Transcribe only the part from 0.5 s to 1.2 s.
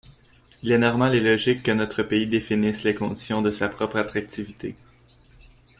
Il est normal et